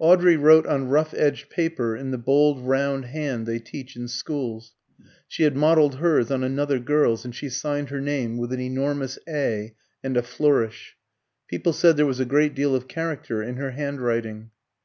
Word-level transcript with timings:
Audrey 0.00 0.36
wrote 0.36 0.66
on 0.66 0.88
rough 0.88 1.14
edged 1.14 1.48
paper, 1.48 1.94
in 1.94 2.10
the 2.10 2.18
bold 2.18 2.60
round 2.66 3.04
hand 3.04 3.46
they 3.46 3.60
teach 3.60 3.94
in 3.94 4.08
schools. 4.08 4.72
She 5.28 5.44
had 5.44 5.56
modelled 5.56 6.00
hers 6.00 6.28
on 6.32 6.42
another 6.42 6.80
girl's, 6.80 7.24
and 7.24 7.32
she 7.32 7.48
signed 7.48 7.88
her 7.90 8.00
name 8.00 8.36
with 8.36 8.52
an 8.52 8.58
enormous 8.58 9.16
A 9.28 9.76
and 10.02 10.16
a 10.16 10.24
flourish. 10.24 10.96
People 11.46 11.72
said 11.72 11.96
there 11.96 12.04
was 12.04 12.18
a 12.18 12.24
great 12.24 12.56
deal 12.56 12.74
of 12.74 12.88
character 12.88 13.44
in 13.44 13.58
her 13.58 13.70
hand 13.70 14.00
writing. 14.00 14.50